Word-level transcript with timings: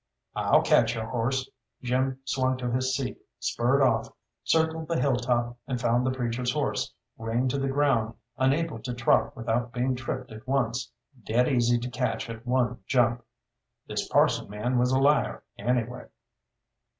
"I'll 0.35 0.63
catch 0.63 0.95
your 0.95 1.05
horse." 1.05 1.47
Jim 1.83 2.21
swung 2.25 2.57
to 2.57 2.71
his 2.71 2.95
seat, 2.95 3.19
spurred 3.37 3.83
off, 3.83 4.07
circled 4.43 4.87
the 4.87 4.99
hilltop, 4.99 5.59
and 5.67 5.79
found 5.79 6.03
the 6.03 6.09
preacher's 6.11 6.51
horse, 6.53 6.91
rein 7.19 7.47
to 7.49 7.59
the 7.59 7.67
ground, 7.67 8.15
unable 8.35 8.79
to 8.79 8.95
trot 8.95 9.35
without 9.37 9.71
being 9.71 9.93
tripped 9.95 10.31
at 10.31 10.47
once, 10.47 10.91
dead 11.23 11.47
easy 11.47 11.77
to 11.77 11.89
catch 11.91 12.31
at 12.31 12.47
one 12.47 12.79
jump. 12.87 13.23
This 13.87 14.07
parson 14.07 14.49
man 14.49 14.79
was 14.79 14.91
a 14.91 14.97
liar, 14.97 15.43
anyway. 15.59 16.07